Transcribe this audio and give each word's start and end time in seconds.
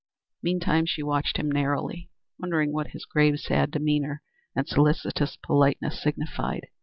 Meantime 0.41 0.83
she 0.87 1.03
watched 1.03 1.37
him 1.37 1.47
narrowly, 1.47 2.09
wondering 2.39 2.73
what 2.73 2.87
his 2.87 3.05
grave, 3.05 3.39
sad 3.39 3.69
demeanor 3.69 4.23
and 4.55 4.67
solicitous 4.67 5.35
politeness 5.43 6.01
signified. 6.01 6.69